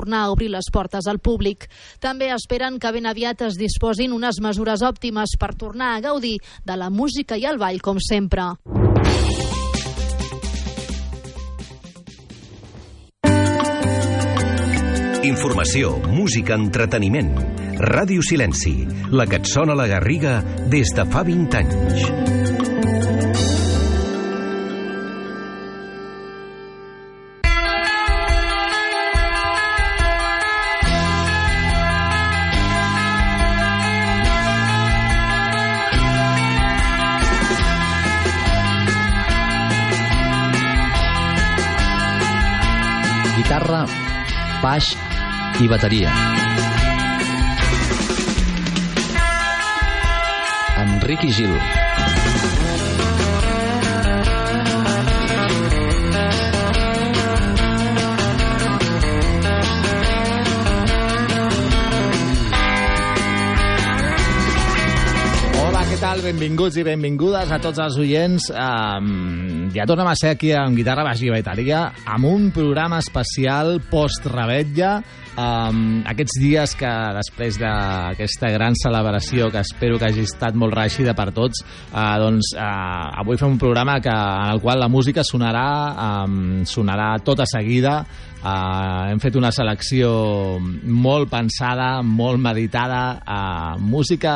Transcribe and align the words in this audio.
tornar 0.00 0.24
a 0.24 0.32
obrir 0.32 0.50
les 0.50 0.72
portes 0.72 1.06
al 1.10 1.20
públic. 1.20 1.68
També 2.00 2.32
esperen 2.32 2.78
que 2.80 2.92
ben 2.96 3.08
aviat 3.10 3.44
es 3.50 3.60
disposin 3.60 4.16
unes 4.16 4.40
mesures 4.40 4.84
òptimes 4.86 5.36
per 5.40 5.54
tornar 5.60 5.94
a 5.94 6.00
gaudir 6.00 6.38
de 6.64 6.76
la 6.80 6.90
música 6.90 7.36
i 7.36 7.44
el 7.44 7.60
ball 7.60 7.82
com 7.84 8.00
sempre. 8.00 8.54
Informació, 15.20 15.98
música, 16.08 16.56
entreteniment. 16.56 17.34
Ràdio 17.80 18.24
Silenci, 18.24 18.72
la 19.12 19.28
que 19.28 19.38
et 19.40 19.52
sona 19.52 19.76
la 19.76 19.86
garriga 19.88 20.40
des 20.72 20.96
de 20.96 21.06
fa 21.12 21.22
20 21.28 21.60
anys. 21.60 22.49
Baix 44.70 44.92
i 45.58 45.66
bateria. 45.66 46.10
Enric 50.82 51.24
i 51.26 51.30
Gil. 51.34 51.54
Hola, 65.58 65.82
què 65.88 65.98
tal? 65.98 66.22
Benvinguts 66.28 66.78
i 66.78 66.86
benvingudes 66.86 67.50
a 67.50 67.58
tots 67.58 67.82
els 67.82 67.98
oients. 68.06 68.52
Um, 68.54 69.49
ja 69.74 69.86
tornem 69.86 70.08
a 70.10 70.16
ser 70.18 70.32
aquí 70.34 70.50
amb 70.56 70.78
Guitarra 70.78 71.04
Baix 71.06 71.20
i 71.22 71.30
Bateria 71.30 71.84
amb 72.08 72.26
un 72.26 72.48
programa 72.54 72.98
especial 73.02 73.78
post-rebetlla. 73.90 74.98
Um, 75.40 76.00
aquests 76.10 76.36
dies 76.42 76.72
que 76.76 76.90
després 77.16 77.56
d'aquesta 77.60 78.50
gran 78.52 78.74
celebració 78.76 79.48
que 79.52 79.62
espero 79.62 79.96
que 80.00 80.10
hagi 80.10 80.24
estat 80.26 80.56
molt 80.58 80.74
reeixida 80.76 81.14
per 81.16 81.30
tots, 81.36 81.62
uh, 81.92 82.16
doncs 82.20 82.52
uh, 82.56 83.20
avui 83.22 83.38
fem 83.40 83.54
un 83.54 83.60
programa 83.60 84.00
que, 84.04 84.12
en 84.12 84.56
el 84.56 84.60
qual 84.60 84.82
la 84.82 84.90
música 84.92 85.24
sonarà, 85.24 85.68
um, 86.26 86.66
sonarà 86.68 87.14
tota 87.24 87.46
seguida, 87.48 88.02
Uh, 88.40 89.10
hem 89.12 89.18
fet 89.20 89.34
una 89.36 89.50
selecció 89.52 90.08
molt 90.56 91.28
pensada, 91.28 91.98
molt 92.00 92.40
meditada, 92.40 93.00
uh, 93.20 93.74
música 93.76 94.32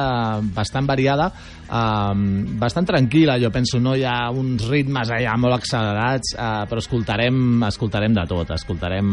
bastant 0.53 0.85
variada, 0.85 1.31
uh, 1.73 2.13
bastant 2.61 2.85
tranquil·la, 2.91 3.39
jo 3.41 3.49
penso, 3.49 3.81
no 3.81 3.95
hi 3.97 4.05
ha 4.05 4.29
uns 4.29 4.67
ritmes 4.69 5.09
allà 5.09 5.39
molt 5.41 5.57
accelerats, 5.57 6.35
uh, 6.37 6.67
però 6.69 6.85
escoltarem, 6.85 7.65
escoltarem 7.71 8.13
de 8.21 8.27
tot, 8.29 8.53
escoltarem 8.53 9.09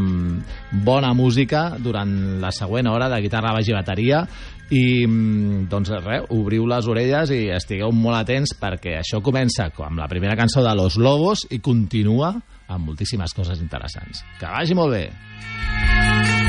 bona 0.84 1.14
música 1.16 1.70
durant 1.84 2.40
la 2.42 2.52
següent 2.56 2.90
hora 2.92 3.10
de 3.12 3.22
guitarra, 3.24 3.54
baix 3.56 3.70
i 3.70 3.76
bateria, 3.76 4.22
i 4.72 4.84
mm, 5.06 5.66
doncs 5.72 5.92
res, 6.06 6.30
obriu 6.32 6.68
les 6.70 6.88
orelles 6.88 7.34
i 7.36 7.42
estigueu 7.56 7.92
molt 7.96 8.22
atents 8.22 8.56
perquè 8.60 9.00
això 9.02 9.20
comença 9.24 9.68
amb 9.72 10.00
la 10.00 10.10
primera 10.12 10.38
cançó 10.40 10.64
de 10.64 10.76
Los 10.78 10.98
Lobos 10.98 11.46
i 11.52 11.60
continua 11.60 12.36
amb 12.72 12.88
moltíssimes 12.88 13.36
coses 13.36 13.60
interessants. 13.60 14.24
Que 14.40 14.48
vagi 14.48 14.78
molt 14.78 14.96
bé! 14.96 16.41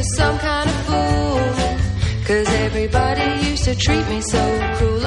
for 0.00 0.06
some 0.16 0.38
kind 0.38 0.68
of 0.68 0.76
fool. 0.86 2.24
Cause 2.26 2.48
everybody 2.66 3.48
used 3.48 3.64
to 3.64 3.74
treat 3.74 4.06
me 4.08 4.20
so 4.20 4.74
cruel. 4.76 4.99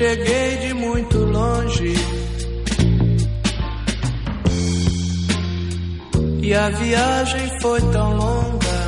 cheguei 0.00 0.56
de 0.56 0.72
muito 0.72 1.18
longe. 1.18 1.92
E 6.42 6.54
a 6.54 6.70
viagem 6.70 7.60
foi 7.60 7.80
tão 7.92 8.16
longa. 8.16 8.80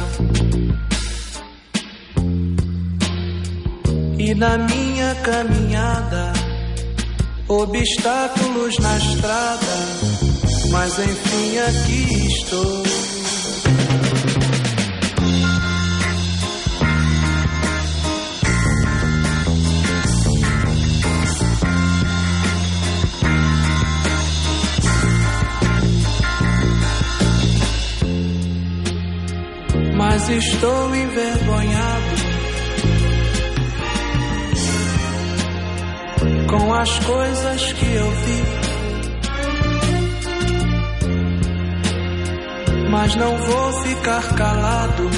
E 4.19 4.35
na 4.35 4.57
minha 4.57 5.15
caminhada, 5.17 6.33
obstáculos 7.47 8.79
na 8.79 8.97
estrada. 8.97 9.77
Mas 10.71 10.99
enfim, 10.99 11.59
aqui 11.59 12.27
estou. 12.27 12.92
estou 30.37 30.95
envergonhado 30.95 32.17
com 36.49 36.75
as 36.75 36.99
coisas 37.01 37.73
que 37.73 37.95
eu 37.95 38.11
vi. 38.11 38.43
Mas 42.91 43.15
não 43.17 43.37
vou 43.37 43.73
ficar 43.85 44.35
calado, 44.35 45.11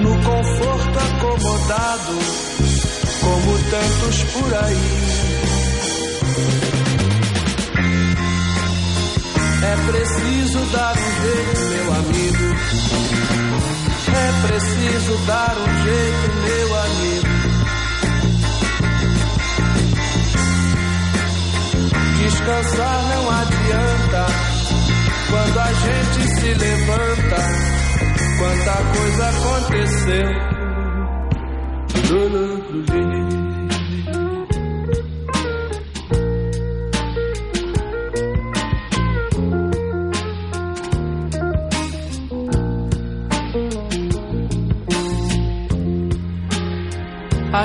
no 0.00 0.22
conforto 0.22 0.98
acomodado, 0.98 2.18
como 3.20 3.58
tantos 3.70 4.22
por 4.32 4.54
aí. 4.64 5.30
É 9.62 9.76
preciso 9.90 10.58
dar 10.72 10.94
um 10.96 11.10
jeito, 11.22 11.60
meu 11.70 11.92
amigo. 11.94 13.39
É 14.12 14.46
preciso 14.46 15.18
dar 15.26 15.56
um 15.56 15.70
jeito, 15.84 16.26
meu 16.42 16.68
amigo. 16.80 17.30
Descansar 22.18 23.02
não 23.08 23.30
adianta. 23.30 24.26
Quando 25.30 25.58
a 25.60 25.72
gente 25.72 26.28
se 26.40 26.54
levanta, 26.54 27.40
quanta 28.38 28.74
coisa 28.98 29.28
aconteceu. 29.28 30.28
Lulu, 32.10 33.49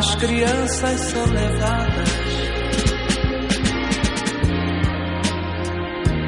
as 0.06 0.16
crianças 0.16 1.02
são 1.02 1.26
levadas 1.26 2.10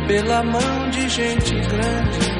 pela 0.08 0.44
mão 0.44 0.90
de 0.90 1.08
gente 1.10 1.54
grande. 1.54 2.38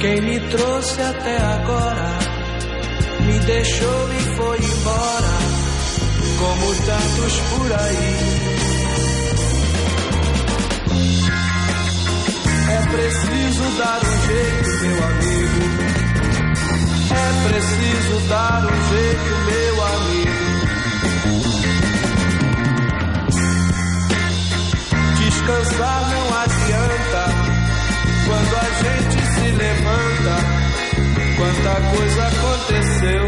Quem 0.00 0.20
me 0.22 0.40
trouxe 0.40 1.02
até 1.02 1.36
agora 1.36 2.18
me 3.20 3.38
deixou 3.40 4.12
e 4.12 4.20
foi 4.36 4.58
embora, 4.58 5.38
como 6.38 6.74
tantos 6.86 7.40
por 7.50 7.72
aí. 7.72 8.40
É 12.70 12.80
preciso 12.90 13.78
dar 13.78 14.00
um 14.04 14.26
jeito, 14.26 14.84
meu 14.84 15.04
amigo. 15.04 15.19
Preciso 17.48 18.20
dar 18.28 18.64
um 18.64 18.76
jeito, 18.88 19.30
meu 19.46 19.76
amigo. 19.84 20.40
Descansar 25.18 26.00
não 26.10 26.26
adianta 26.38 27.24
quando 28.26 28.52
a 28.56 28.68
gente 28.82 29.18
se 29.34 29.46
levanta. 29.50 30.36
Quanta 31.36 31.74
coisa 31.96 32.22
aconteceu. 32.26 33.24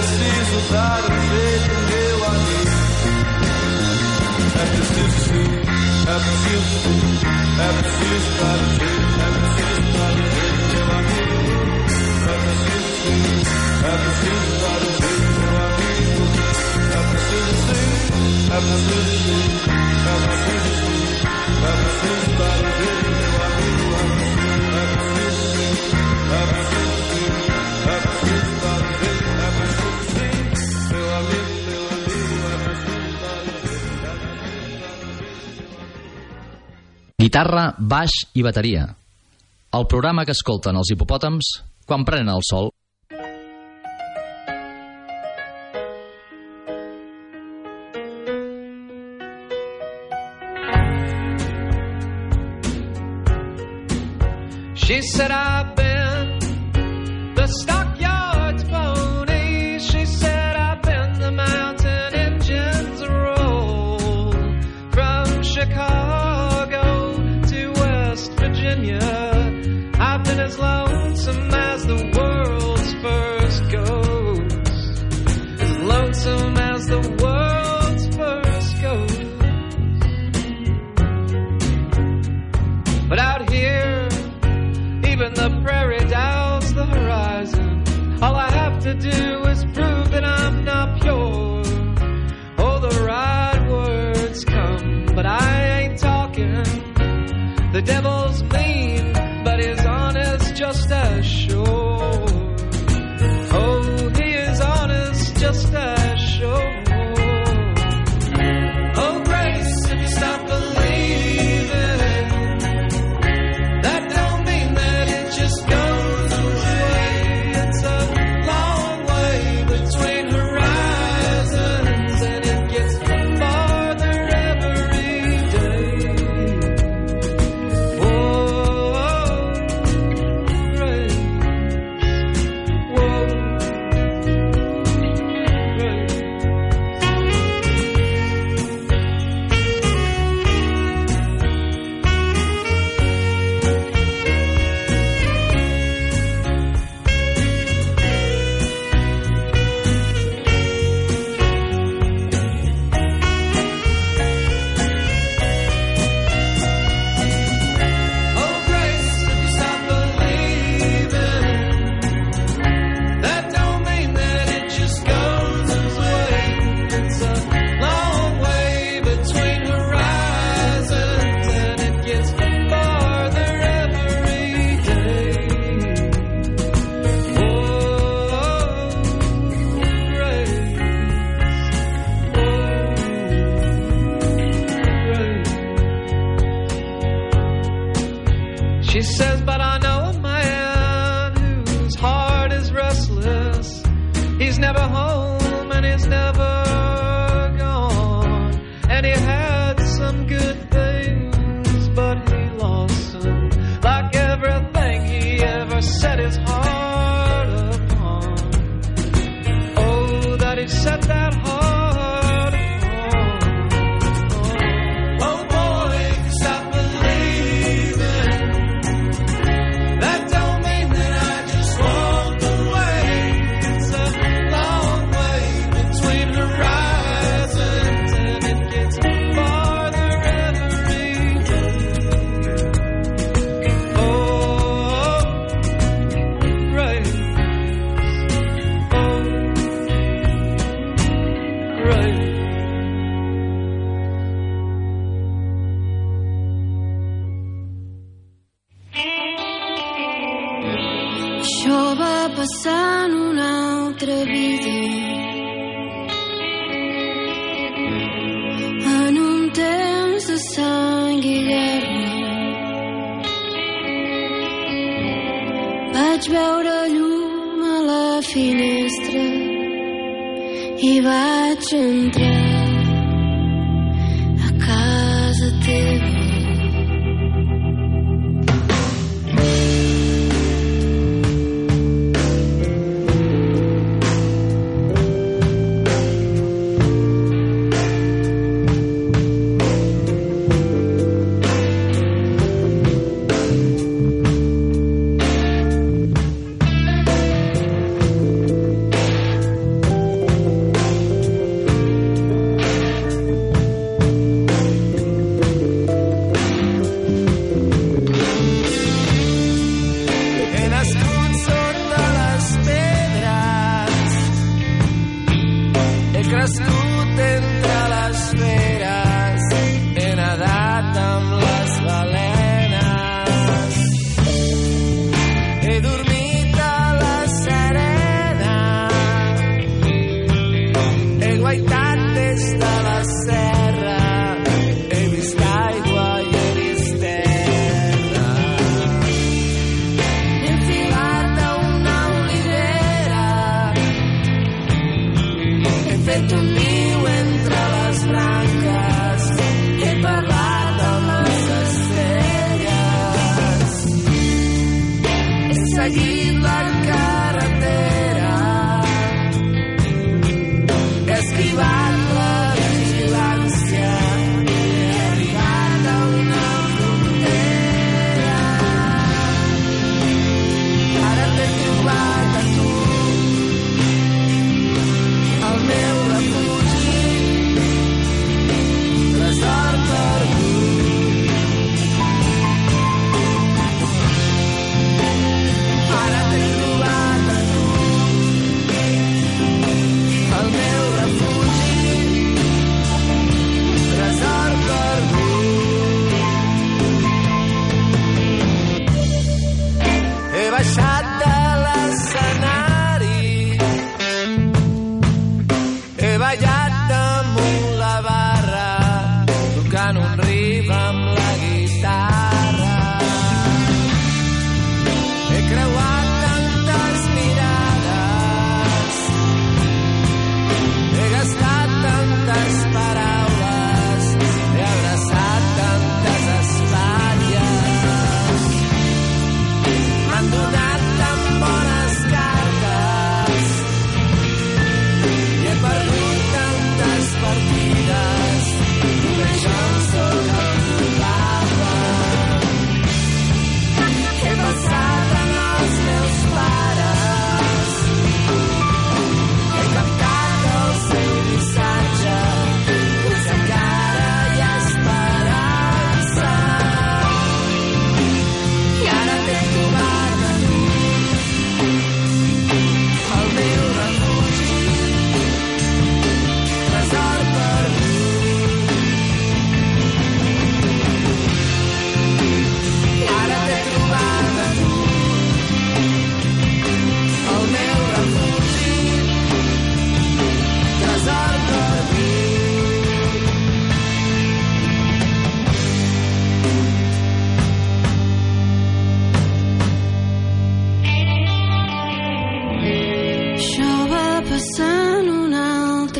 Preciso 0.00 0.58
dar 0.72 1.02
um 1.04 1.20
jeito, 1.28 1.76
meu 1.90 2.18
amigo. 2.24 2.70
É 4.56 4.64
preciso 4.64 5.18
sim, 5.20 5.50
é 6.00 6.16
preciso 6.24 6.72
sim, 6.80 7.00
é 7.60 7.68
preciso 7.76 8.30
dar 8.40 8.56
um 8.56 8.70
jeito, 8.70 9.10
é 9.10 9.28
preciso 9.36 9.84
dar 9.92 10.10
um 10.10 10.24
jeito, 10.30 10.64
meu 10.70 10.86
amigo. 10.96 11.38
É 12.20 12.36
preciso 12.40 12.90
sim, 13.00 13.22
é 13.80 13.94
preciso 14.00 14.52
dar 14.60 14.80
um 14.80 14.96
jeito, 15.00 15.30
meu 15.40 15.54
amigo. 15.60 16.24
É 16.80 17.00
preciso 17.10 17.54
sim, 17.66 17.88
é 18.40 18.60
preciso 18.60 19.12
sim, 19.20 19.44
é 20.00 20.16
preciso 20.24 20.72
sim, 20.80 21.04
é 21.60 21.76
preciso 21.80 22.30
dar 22.38 22.56
um 22.56 22.72
jeito, 22.80 23.10
meu 23.20 23.36
amigo. 23.44 23.88
É 24.70 24.84
preciso 24.96 25.42
sim, 25.50 25.74
é 26.30 26.46
preciso 26.50 26.94
sim, 27.10 27.28
é 27.86 28.00
preciso 28.00 28.59
Guitarra, 37.30 37.76
baix 37.78 38.10
i 38.34 38.42
bateria. 38.42 38.88
El 39.78 39.84
programa 39.86 40.24
que 40.26 40.34
escolten 40.34 40.74
els 40.74 40.88
hipopòtams 40.90 41.50
quan 41.86 42.02
prenen 42.02 42.32
el 42.32 42.42
sol. 42.42 42.72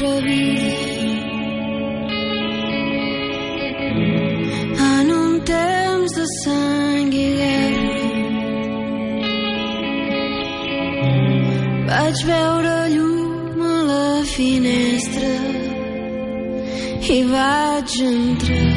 m'atreví 0.00 0.56
en 4.78 5.10
un 5.10 5.40
temps 5.40 6.12
de 6.18 6.24
sang 6.42 7.12
i 7.12 7.28
guerra 7.40 7.98
vaig 11.88 12.24
veure 12.32 12.76
llum 12.94 13.62
a 13.74 13.76
la 13.92 14.08
finestra 14.34 15.34
i 17.16 17.22
vaig 17.34 18.00
entrar 18.12 18.69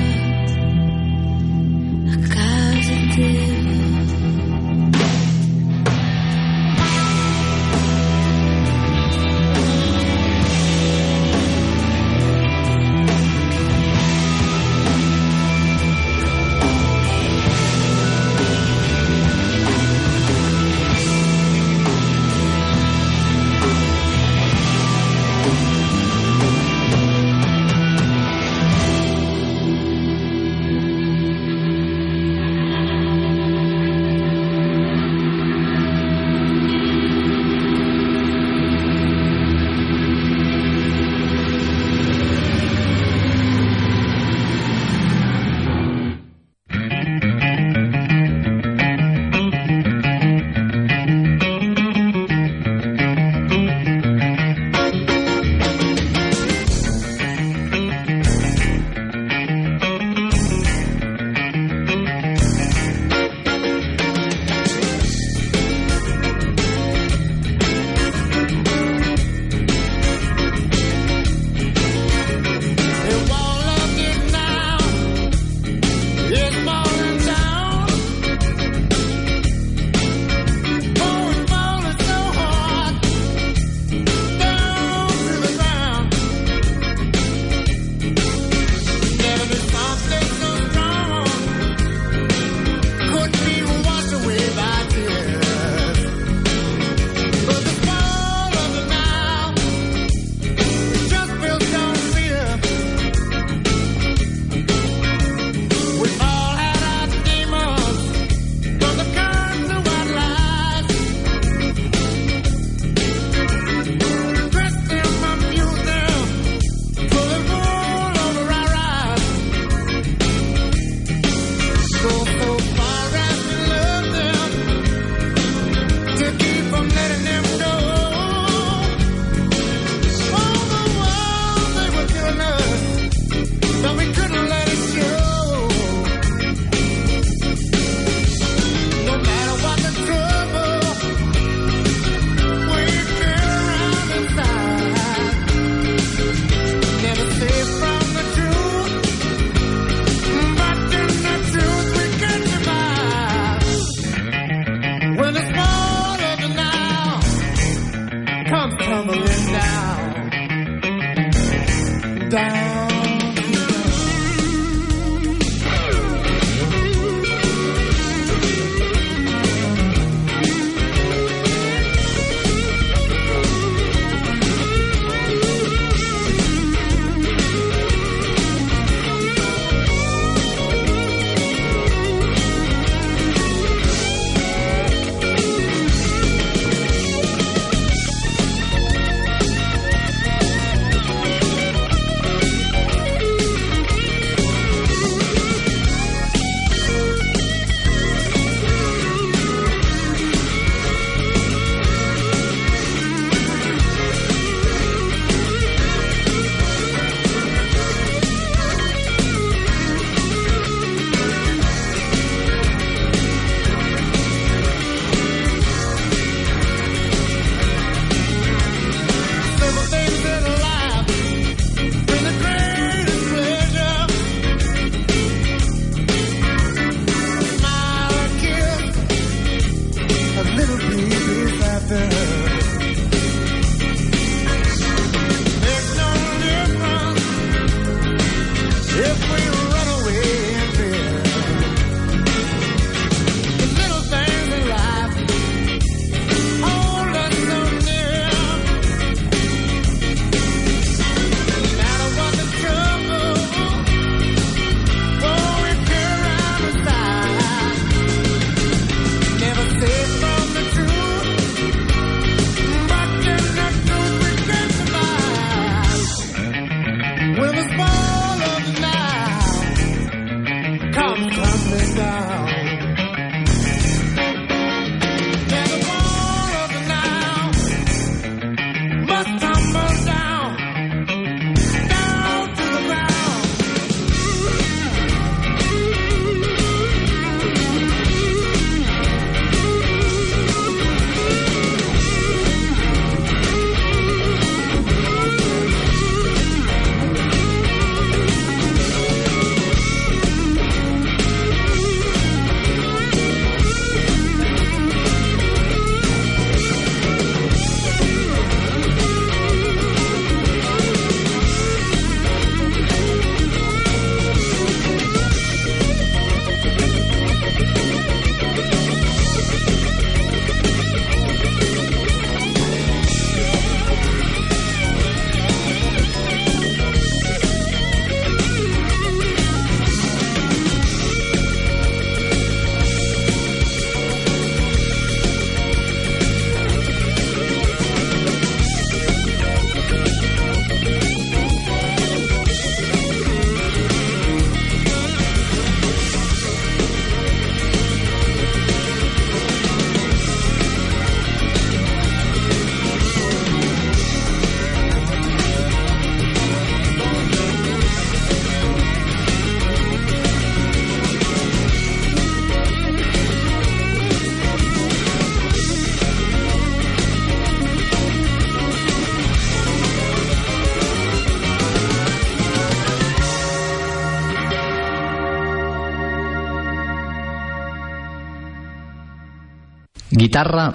guitarra, 380.34 380.72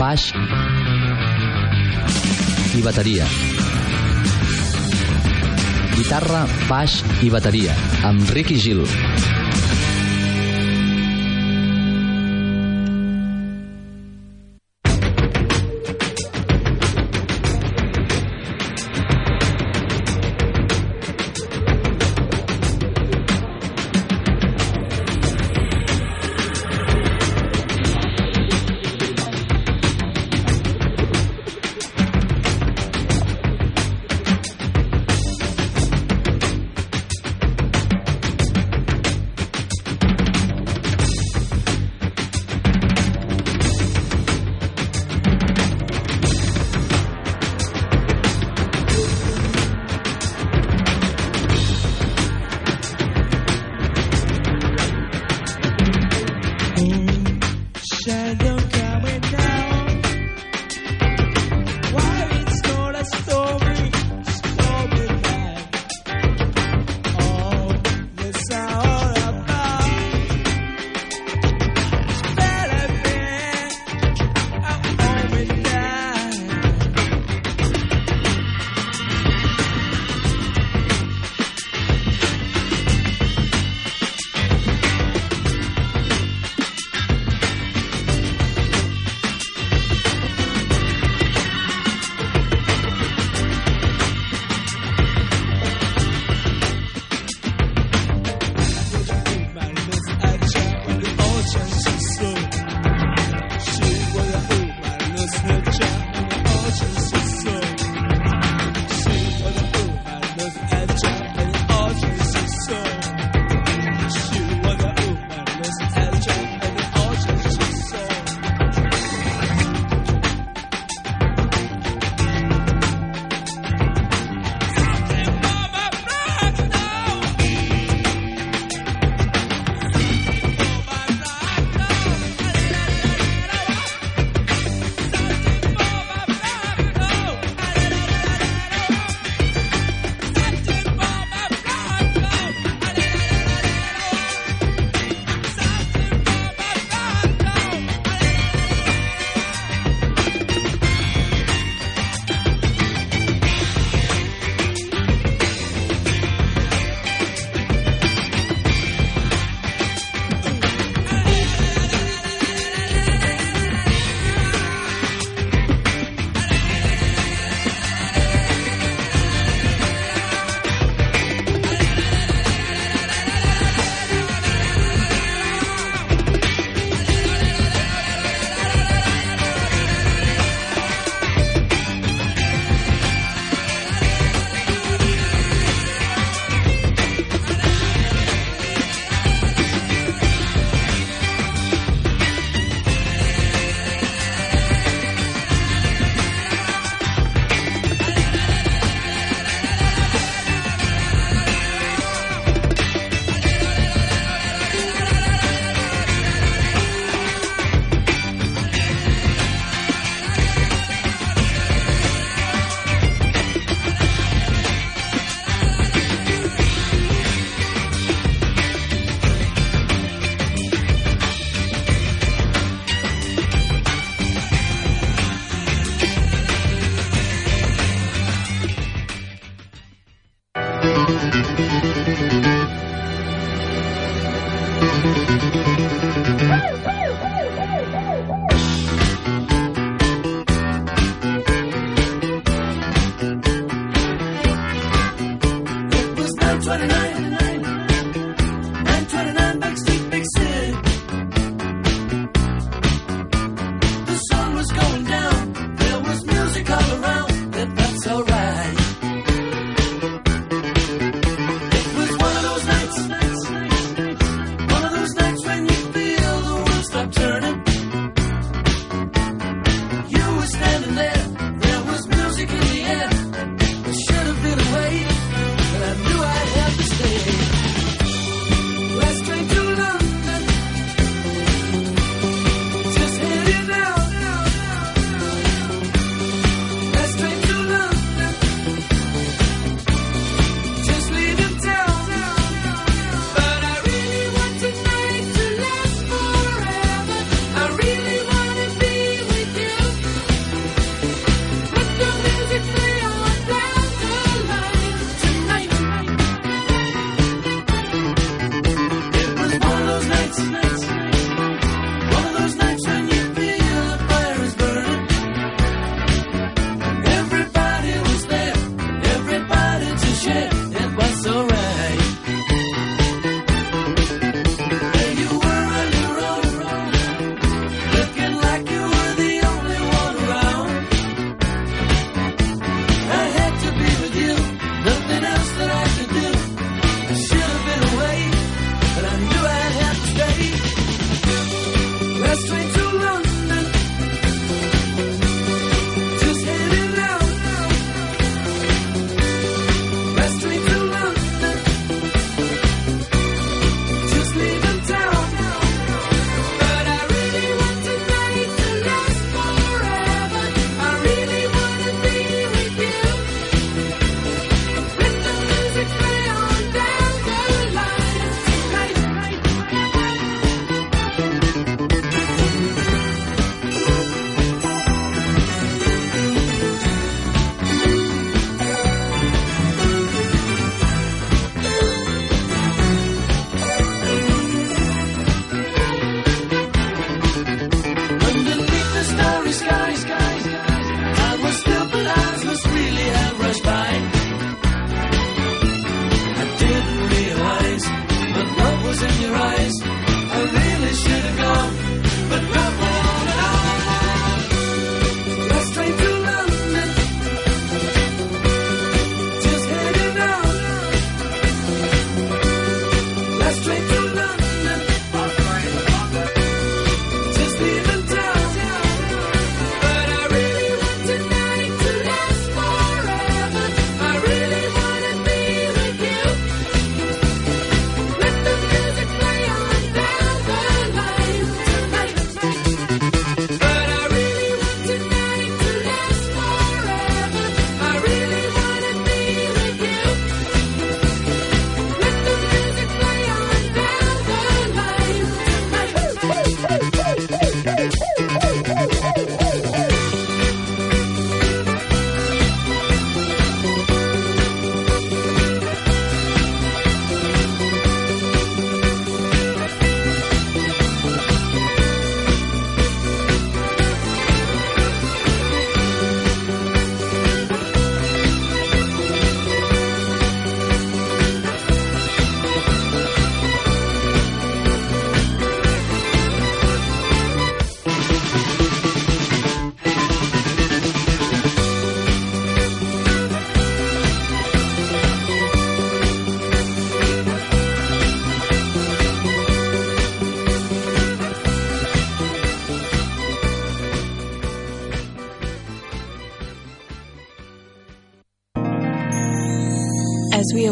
baix 0.00 0.22
i 2.72 2.80
bateria. 2.80 3.26
Guitarra, 5.98 6.46
baix 6.64 7.02
i 7.20 7.28
bateria, 7.36 7.76
amb 8.08 8.32
Ricky 8.32 8.56
Gil. 8.56 9.15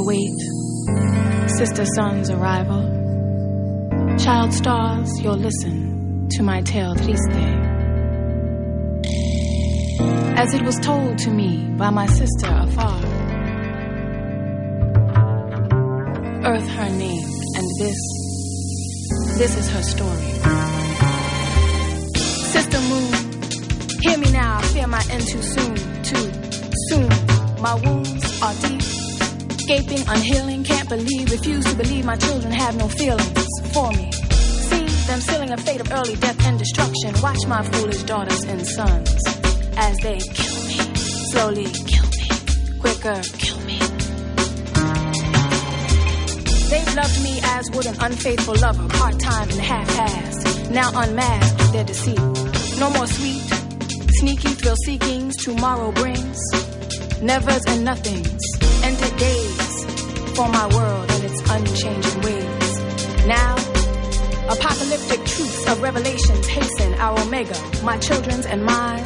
Await 0.04 0.38
Sister 1.58 1.84
Sun's 1.94 2.28
arrival, 2.30 2.82
child 4.18 4.52
stars, 4.52 5.08
you'll 5.22 5.36
listen 5.36 6.28
to 6.32 6.42
my 6.42 6.60
tale 6.62 6.94
triste. 6.94 7.30
As 10.36 10.52
it 10.52 10.62
was 10.62 10.76
told 10.80 11.18
to 11.18 11.30
me 11.30 11.64
by 11.78 11.90
my 11.90 12.06
sister 12.06 12.48
afar, 12.48 12.98
Earth 16.44 16.68
her 16.68 16.90
name, 16.90 17.28
and 17.56 17.66
this, 17.78 18.00
this 19.38 19.56
is 19.56 19.70
her 19.70 19.82
story. 19.82 20.28
Sister 22.54 22.80
Moon, 22.90 24.02
hear 24.02 24.18
me 24.18 24.30
now, 24.32 24.58
I 24.58 24.62
fear 24.62 24.86
my 24.86 25.02
end 25.10 25.26
too 25.26 25.42
soon, 25.42 25.76
too 26.02 26.32
soon. 26.88 27.08
My 27.62 27.74
wounds 27.74 28.42
are 28.42 28.54
deep 28.68 29.03
Gaping, 29.66 30.04
unhealing, 30.08 30.62
can't 30.62 30.88
believe, 30.90 31.30
refuse 31.30 31.64
to 31.64 31.74
believe 31.74 32.04
my 32.04 32.16
children 32.16 32.52
have 32.52 32.76
no 32.76 32.86
feelings 32.86 33.48
for 33.72 33.90
me. 33.92 34.12
See 34.12 34.86
them 35.06 35.20
sealing 35.20 35.52
a 35.52 35.56
fate 35.56 35.80
of 35.80 35.90
early 35.90 36.16
death 36.16 36.46
and 36.46 36.58
destruction. 36.58 37.14
Watch 37.22 37.46
my 37.46 37.62
foolish 37.62 38.02
daughters 38.02 38.42
and 38.44 38.66
sons 38.66 39.10
as 39.76 39.96
they 39.98 40.18
kill 40.18 40.64
me, 40.66 40.76
slowly 41.30 41.64
kill 41.64 42.04
me, 42.04 42.28
quicker 42.78 43.22
kill 43.38 43.58
me. 43.60 43.78
They've 46.68 46.94
loved 46.94 47.22
me 47.22 47.40
as 47.42 47.70
would 47.72 47.86
an 47.86 47.96
unfaithful 48.00 48.56
lover, 48.56 48.86
part 48.88 49.18
time 49.18 49.48
and 49.48 49.60
half 49.60 49.88
assed. 49.88 50.70
Now 50.70 50.90
unmasked 50.94 51.72
their 51.72 51.84
deceit. 51.84 52.18
No 52.78 52.90
more 52.90 53.06
sweet, 53.06 53.40
sneaky 54.18 54.48
thrill 54.48 54.76
seekings 54.84 55.36
tomorrow 55.42 55.90
brings. 55.92 56.38
Nevers 57.22 57.64
and 57.66 57.84
nothings, 57.84 58.40
ended 58.84 59.16
days 59.16 59.84
for 60.36 60.48
my 60.48 60.66
world 60.76 61.10
and 61.10 61.24
its 61.24 61.40
unchanging 61.50 62.20
ways. 62.20 62.70
Now, 63.26 63.56
apocalyptic 64.54 65.24
truths 65.24 65.66
of 65.70 65.80
revelations 65.80 66.46
hasten 66.46 66.94
our 66.94 67.18
omega, 67.20 67.58
my 67.82 67.96
children's 67.98 68.46
and 68.46 68.64
mine. 68.64 69.04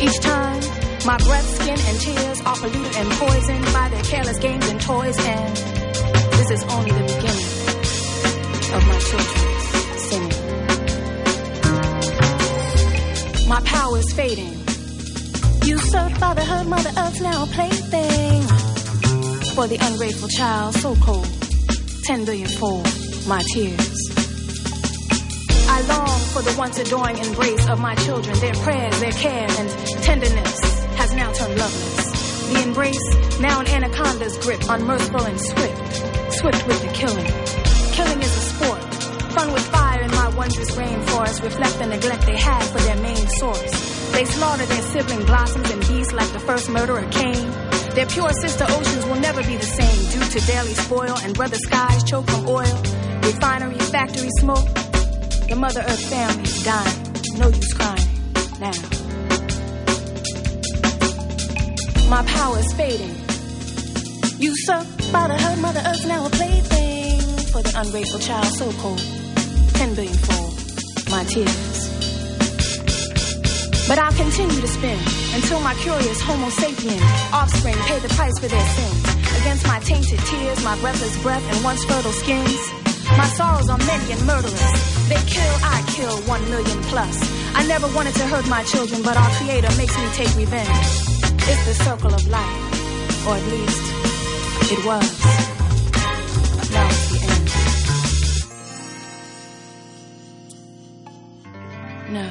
Each 0.00 0.20
time, 0.20 0.62
my 1.04 1.18
breath, 1.18 1.48
skin, 1.58 1.78
and 1.90 2.00
tears 2.00 2.40
are 2.42 2.56
polluted 2.56 2.96
and 2.96 3.10
poisoned 3.12 3.64
by 3.72 3.88
their 3.88 4.04
careless 4.04 4.38
games 4.38 4.68
and 4.68 4.80
toys, 4.80 5.18
and 5.18 5.56
this 6.38 6.50
is 6.50 6.62
only 6.74 6.92
the 6.92 7.04
beginning 7.12 7.50
of 8.76 8.82
my 8.90 8.98
children's 9.08 9.66
sinning. 10.06 10.46
My 13.48 13.60
power 13.64 13.98
is 13.98 14.12
fading. 14.12 14.54
You 15.64 15.76
Usurped 15.78 16.18
fatherhood, 16.18 16.66
mother 16.68 16.92
earth's 16.96 17.20
now 17.20 17.46
plaything. 17.46 18.25
For 19.56 19.66
the 19.66 19.78
ungrateful 19.80 20.28
child, 20.28 20.74
so 20.74 20.94
cold, 20.96 21.26
ten 22.04 22.26
billion 22.26 22.46
fold 22.60 22.84
my 23.26 23.40
tears. 23.54 23.96
I 25.64 25.80
long 25.88 26.20
for 26.36 26.42
the 26.42 26.54
once 26.58 26.78
adoring 26.78 27.16
embrace 27.16 27.66
of 27.66 27.80
my 27.80 27.94
children. 28.04 28.38
Their 28.38 28.52
prayers, 28.52 29.00
their 29.00 29.12
care, 29.12 29.48
and 29.48 29.70
tenderness 30.04 30.60
has 31.00 31.14
now 31.14 31.32
turned 31.32 31.56
loveless. 31.56 32.52
The 32.52 32.62
embrace, 32.68 33.40
now 33.40 33.60
an 33.60 33.66
anaconda's 33.68 34.36
grip, 34.44 34.60
unmerciful 34.68 35.24
and 35.24 35.40
swift, 35.40 36.34
swift 36.36 36.66
with 36.66 36.82
the 36.82 36.92
killing. 36.92 37.32
Killing 37.96 38.20
is 38.20 38.36
a 38.36 38.44
sport. 38.52 38.84
Fun 39.32 39.52
with 39.54 39.66
fire 39.68 40.02
in 40.02 40.10
my 40.10 40.28
wondrous 40.36 40.76
rainforest 40.76 41.42
reflect 41.42 41.78
the 41.78 41.86
neglect 41.86 42.26
they 42.26 42.36
had 42.36 42.62
for 42.64 42.80
their 42.80 43.00
main 43.00 43.26
source. 43.40 44.12
They 44.12 44.26
slaughter 44.26 44.66
their 44.66 44.82
sibling 44.82 45.24
blossoms 45.24 45.70
and 45.70 45.80
beasts 45.80 46.12
like 46.12 46.30
the 46.34 46.40
first 46.40 46.68
murderer 46.68 47.08
Cain. 47.10 47.65
Their 47.96 48.04
pure 48.04 48.30
sister 48.42 48.66
oceans 48.68 49.06
will 49.06 49.20
never 49.20 49.42
be 49.42 49.56
the 49.56 49.64
same 49.64 50.10
due 50.12 50.38
to 50.38 50.46
daily 50.46 50.74
spoil 50.74 51.16
and 51.24 51.32
brother 51.32 51.56
skies 51.56 52.04
choke 52.04 52.26
from 52.26 52.46
oil, 52.46 52.76
refinery, 53.22 53.78
factory 53.78 54.28
smoke. 54.38 54.68
The 55.48 55.56
Mother 55.56 55.80
Earth 55.80 56.04
family 56.10 56.42
is 56.42 56.62
dying. 56.62 57.02
No 57.38 57.48
use 57.48 57.72
crying 57.72 58.06
now. 58.60 58.76
My 62.10 62.22
power 62.26 62.58
is 62.58 62.70
fading. 62.74 63.16
Usurped 64.40 65.10
by 65.10 65.28
the 65.28 65.38
hurt 65.40 65.58
Mother 65.60 65.82
Earth 65.86 66.06
now 66.06 66.26
a 66.26 66.28
plaything 66.28 67.20
for 67.50 67.62
the 67.62 67.72
ungrateful 67.80 68.20
child 68.20 68.52
so 68.58 68.70
cold. 68.72 69.00
Ten 69.72 69.94
billion 69.94 70.18
fold 70.18 70.52
my 71.08 71.24
tears. 71.24 71.75
But 73.88 73.98
I'll 73.98 74.12
continue 74.12 74.60
to 74.60 74.66
spin 74.66 74.98
until 75.34 75.60
my 75.60 75.74
curious 75.74 76.20
Homo 76.20 76.48
sapien 76.48 76.98
offspring 77.32 77.76
pay 77.86 77.98
the 78.00 78.08
price 78.18 78.36
for 78.38 78.48
their 78.48 78.66
sins. 78.74 78.98
Against 79.40 79.66
my 79.66 79.78
tainted 79.80 80.18
tears, 80.26 80.64
my 80.64 80.76
breathless 80.80 81.16
breath, 81.22 81.44
and 81.54 81.62
once 81.62 81.84
fertile 81.84 82.10
skins. 82.10 82.58
My 83.16 83.26
sorrows 83.38 83.68
are 83.70 83.78
many 83.78 84.12
and 84.12 84.26
murderous. 84.26 85.08
They 85.08 85.22
kill, 85.30 85.54
I 85.62 85.84
kill, 85.94 86.16
one 86.26 86.42
million 86.50 86.82
plus. 86.90 87.14
I 87.54 87.64
never 87.68 87.86
wanted 87.94 88.14
to 88.16 88.26
hurt 88.26 88.48
my 88.48 88.64
children, 88.64 89.02
but 89.02 89.16
our 89.16 89.30
Creator 89.38 89.70
makes 89.78 89.96
me 89.96 90.08
take 90.18 90.34
revenge. 90.34 90.68
It's 91.46 91.64
the 91.64 91.74
circle 91.84 92.12
of 92.12 92.26
life, 92.26 93.26
or 93.28 93.36
at 93.36 93.46
least 93.54 93.86
it 94.72 94.84
was. 94.84 95.06
No, 102.10 102.28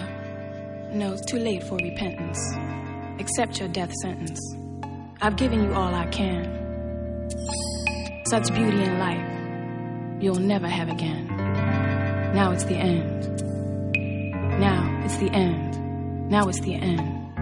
no, 0.95 1.11
it's 1.11 1.25
too 1.25 1.39
late 1.39 1.61
for 1.61 1.75
repentance. 1.75 2.39
Accept 3.19 3.59
your 3.59 3.67
death 3.67 3.91
sentence. 4.01 4.39
I've 5.21 5.35
given 5.35 5.61
you 5.61 5.73
all 5.73 5.93
I 5.93 6.05
can. 6.05 7.29
Such 8.27 8.53
beauty 8.53 8.81
in 8.81 8.97
life, 8.97 10.23
you'll 10.23 10.39
never 10.39 10.69
have 10.69 10.87
again. 10.87 11.27
Now 12.33 12.53
it's 12.53 12.63
the 12.63 12.75
end. 12.75 13.41
Now 14.57 15.01
it's 15.03 15.17
the 15.17 15.29
end. 15.31 16.29
Now 16.31 16.47
it's 16.47 16.61
the 16.61 16.75
end. 16.75 17.35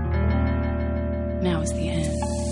Now 1.43 1.61
it's 1.61 1.73
the 1.73 1.89
end. 1.89 2.42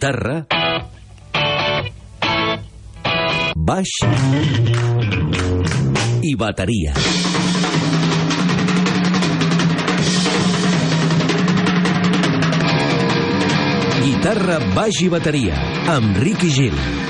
guitarra, 0.00 0.46
baix 3.54 3.90
i 6.24 6.32
bateria. 6.40 6.94
Guitarra, 14.00 14.56
baix 14.72 15.04
i 15.04 15.12
bateria, 15.12 15.60
amb 15.98 16.16
Ricky 16.24 16.48
Gil. 16.56 17.09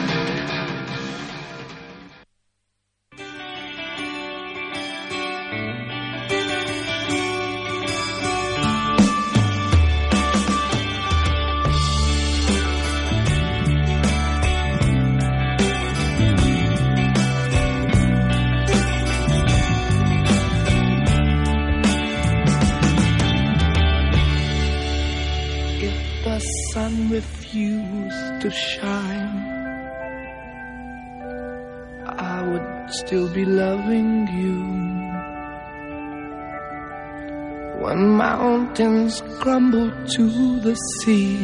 crumbled 39.40 39.92
to 40.06 40.60
the 40.60 40.74
sea, 40.74 41.38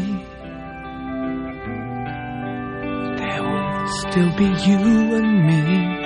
there 3.17 3.43
will 3.43 3.87
still 4.03 4.37
be 4.37 4.45
you 4.45 5.15
and 5.17 5.47
me. 5.47 6.06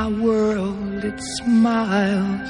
My 0.00 0.08
world 0.22 1.04
it 1.04 1.20
smiles. 1.38 2.48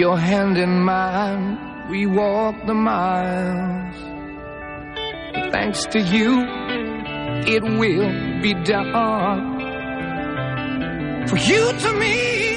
Your 0.00 0.16
hand 0.16 0.56
in 0.56 0.82
mine, 0.82 1.58
we 1.90 2.06
walk 2.06 2.54
the 2.66 2.72
miles. 2.72 3.96
Thanks 5.52 5.84
to 5.92 6.00
you, 6.00 6.30
it 7.54 7.62
will 7.80 8.10
be 8.40 8.54
done. 8.72 9.58
For 11.28 11.36
you 11.36 11.64
to 11.84 11.92
me 12.02 12.49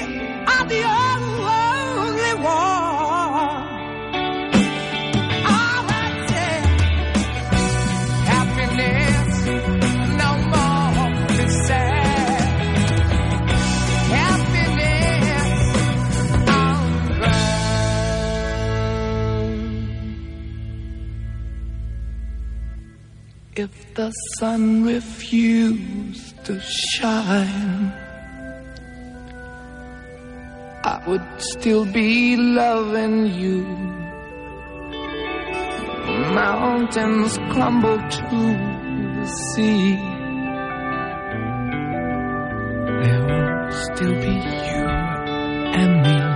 the 23.94 24.10
sun 24.38 24.84
refused 24.84 26.44
to 26.44 26.60
shine, 26.60 27.92
I 30.82 31.00
would 31.06 31.24
still 31.38 31.84
be 31.84 32.36
loving 32.36 33.26
you. 33.34 33.62
Mountains 36.34 37.38
crumble 37.52 37.98
to 37.98 38.40
the 39.16 39.26
sea. 39.54 39.94
There 43.00 43.22
will 43.28 43.72
still 43.94 44.14
be 44.20 44.34
you 44.66 44.84
and 45.80 46.02
me. 46.02 46.33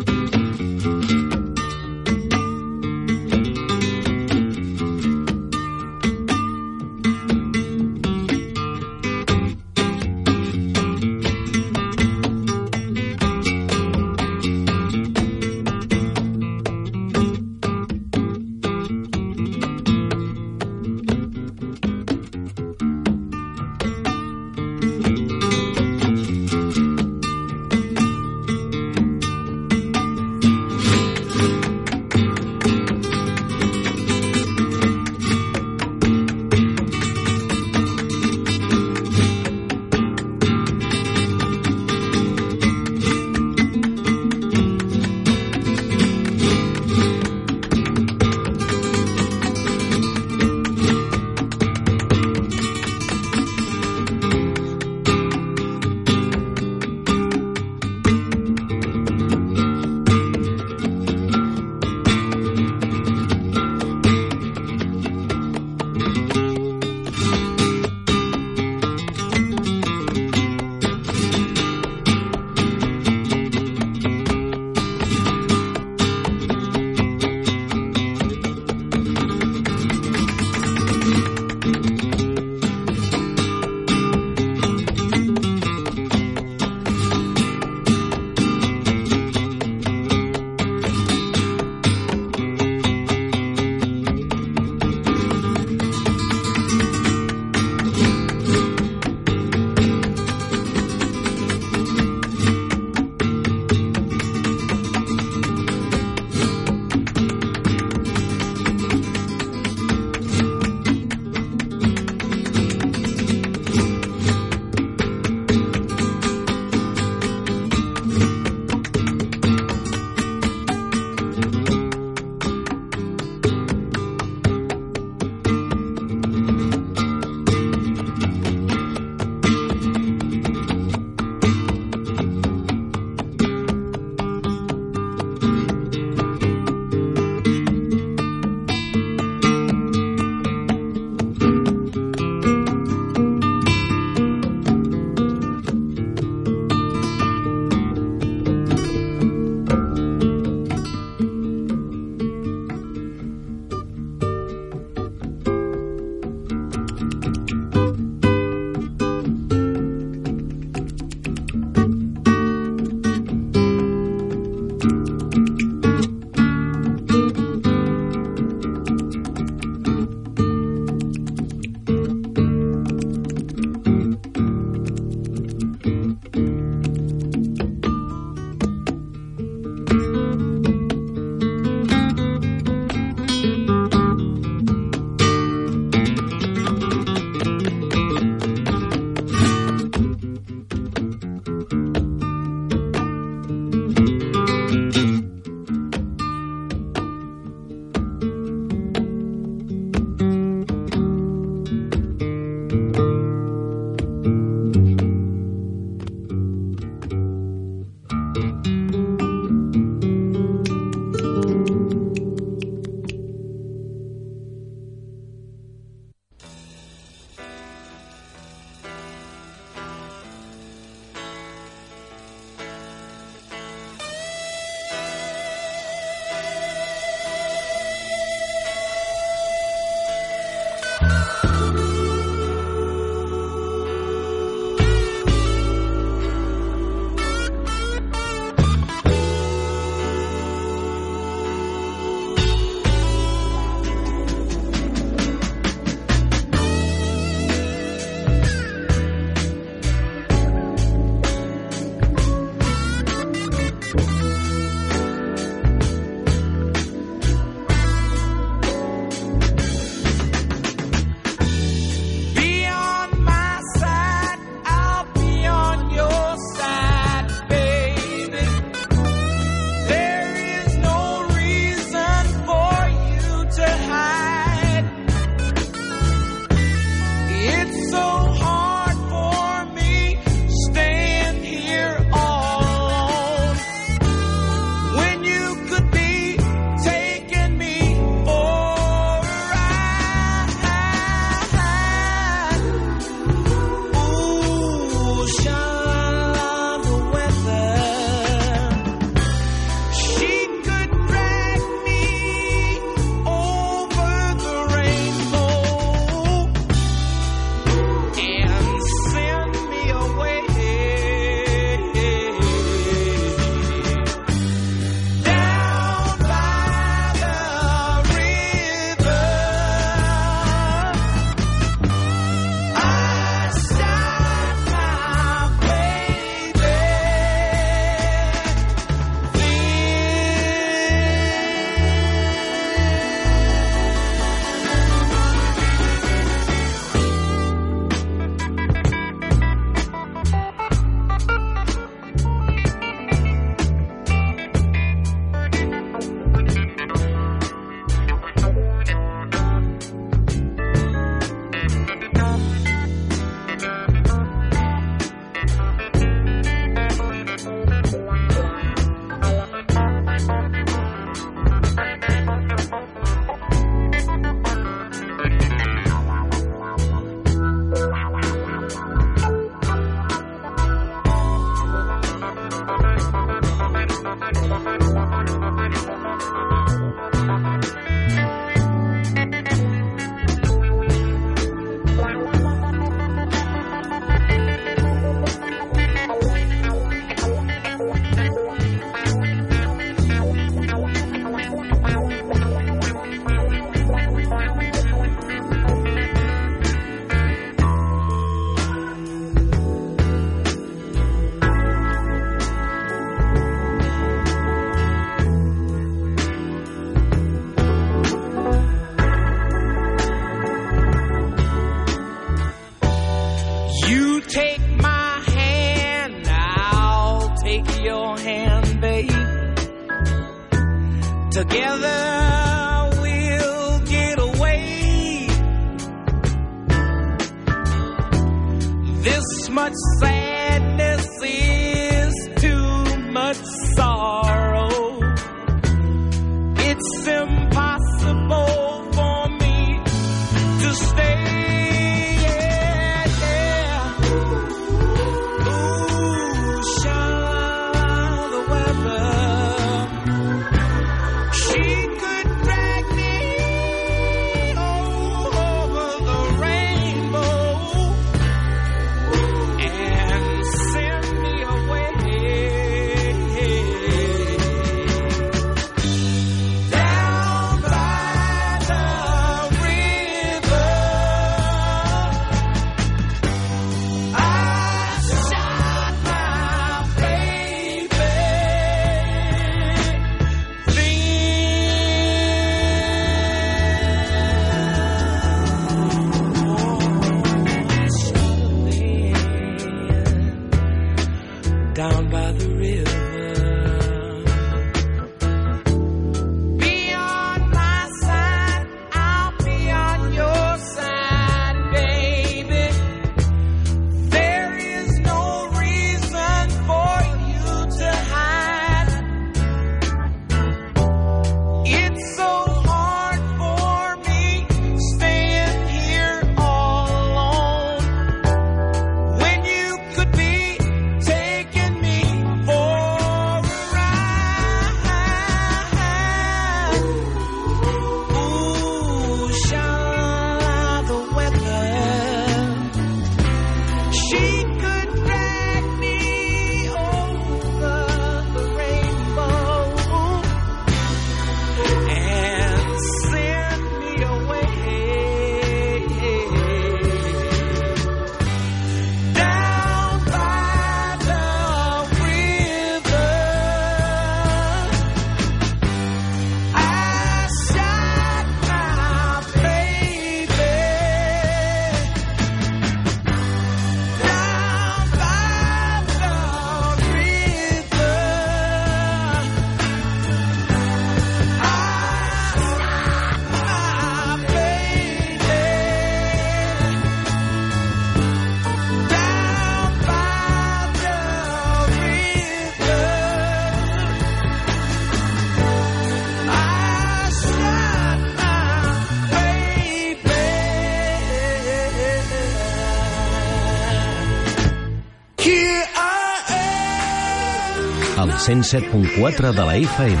107.4 598.24 599.32
de 599.36 599.44
la 599.44 599.54
FM. 599.60 600.00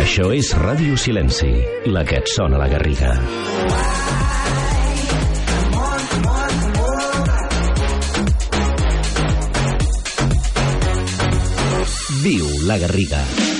Això 0.00 0.26
és 0.34 0.50
Ràdio 0.58 0.98
Silenci, 0.98 1.52
la 1.94 2.02
que 2.02 2.18
et 2.18 2.32
sona 2.34 2.58
la 2.58 2.66
Garriga. 2.72 3.14
Viu 12.26 12.50
la 12.66 12.82
Garriga. 12.82 13.51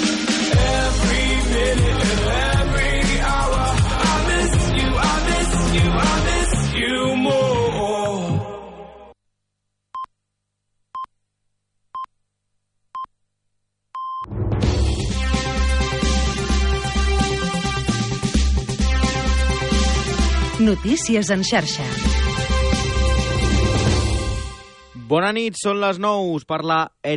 Notícies 21.03 21.31
en 21.35 21.41
xarxa. 21.43 21.83
Bona 25.11 25.33
nit, 25.35 25.57
són 25.59 25.81
les 25.83 25.99
9. 25.99 26.29
Us 26.37 26.45
parla 26.47 26.77
Eric 26.87 27.11